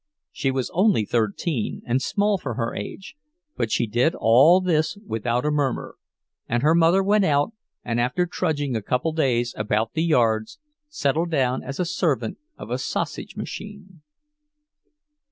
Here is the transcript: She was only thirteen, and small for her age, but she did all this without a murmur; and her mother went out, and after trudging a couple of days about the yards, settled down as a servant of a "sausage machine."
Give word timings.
She 0.31 0.49
was 0.49 0.71
only 0.73 1.05
thirteen, 1.05 1.83
and 1.85 2.01
small 2.01 2.39
for 2.39 2.55
her 2.55 2.73
age, 2.73 3.15
but 3.55 3.71
she 3.71 3.85
did 3.85 4.15
all 4.17 4.59
this 4.59 4.97
without 5.05 5.45
a 5.45 5.51
murmur; 5.51 5.95
and 6.49 6.63
her 6.63 6.73
mother 6.73 7.03
went 7.03 7.23
out, 7.23 7.53
and 7.85 7.99
after 7.99 8.25
trudging 8.25 8.75
a 8.75 8.81
couple 8.81 9.11
of 9.11 9.17
days 9.17 9.53
about 9.55 9.93
the 9.93 10.03
yards, 10.03 10.57
settled 10.89 11.29
down 11.29 11.61
as 11.61 11.79
a 11.79 11.85
servant 11.85 12.39
of 12.57 12.71
a 12.71 12.79
"sausage 12.79 13.35
machine." 13.35 14.01